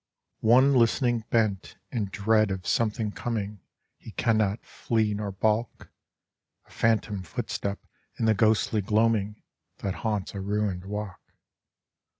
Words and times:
III 0.43 0.49
One 0.49 0.73
listening 0.73 1.25
bent, 1.29 1.77
in 1.91 2.05
dread 2.05 2.49
of 2.49 2.65
something 2.65 3.11
coming 3.11 3.59
He 3.99 4.09
can 4.13 4.35
not 4.35 4.65
flee 4.65 5.13
nor 5.13 5.31
balk 5.31 5.91
A 6.65 6.71
phantom 6.71 7.21
footstep, 7.21 7.85
in 8.17 8.25
the 8.25 8.33
ghostly 8.33 8.81
gloaming, 8.81 9.43
That 9.77 9.93
haunts 10.01 10.33
a 10.33 10.39
ruined 10.41 10.85
walk. 10.85 11.35